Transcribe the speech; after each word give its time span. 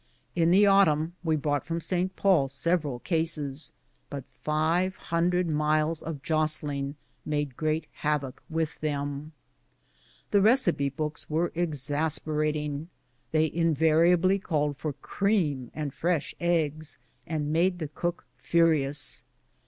In 0.35 0.49
the 0.49 0.65
autumn 0.65 1.13
we 1.23 1.35
brought 1.35 1.63
from 1.63 1.79
St. 1.79 2.15
Paul 2.15 2.47
several 2.47 2.97
cases, 3.01 3.71
but 4.09 4.23
five 4.41 4.95
hundred 4.95 5.47
miles 5.51 6.01
of 6.01 6.23
jostling 6.23 6.95
made 7.23 7.55
great 7.55 7.85
havoc 7.93 8.41
with 8.49 8.79
them. 8.79 9.33
The 10.31 10.41
receipt 10.41 10.97
books 10.97 11.29
were 11.29 11.51
exasperating. 11.53 12.89
They 13.31 13.51
invari 13.51 14.13
ably 14.13 14.39
called 14.39 14.75
for 14.77 14.93
cream 14.93 15.69
and 15.71 15.93
fresh 15.93 16.33
eggs, 16.39 16.97
and 17.27 17.53
made 17.53 17.77
the 17.77 17.87
cook 17.87 18.25
furious. 18.37 19.23